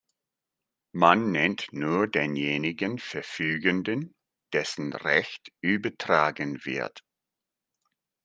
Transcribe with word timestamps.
Man 0.93 1.29
nennt 1.31 1.67
nur 1.73 2.07
denjenigen 2.07 2.97
Verfügenden, 2.97 4.15
dessen 4.51 4.93
Recht 4.93 5.51
übertragen 5.63 6.65
wird. 6.65 7.03